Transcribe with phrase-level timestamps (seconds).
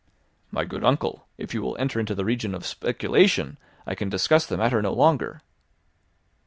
[0.49, 4.47] "My good uncle, if you will enter into the legion of speculation, I can discuss
[4.47, 5.43] the matter no longer."